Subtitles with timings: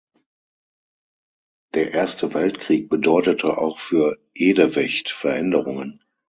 [1.75, 6.01] Der Erste Weltkrieg bedeutete auch für Edewecht Veränderungen.